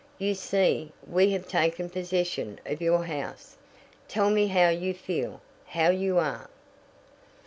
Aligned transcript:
"You 0.17 0.33
see, 0.33 0.91
we 1.07 1.29
have 1.33 1.47
taken 1.47 1.87
possession 1.87 2.57
of 2.65 2.81
your 2.81 3.03
house. 3.05 3.55
Tell 4.07 4.31
me 4.31 4.47
how 4.47 4.69
you 4.69 4.95
feel? 4.95 5.41
How 5.67 5.89
you 5.91 6.17
are?" 6.17 6.49